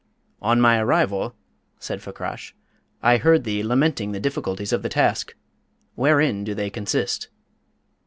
[0.41, 1.35] "On my arrival,"
[1.77, 2.55] said Fakrash,
[3.03, 5.35] "I heard thee lamenting the difficulties of the task;
[5.93, 7.27] wherein do they consist?"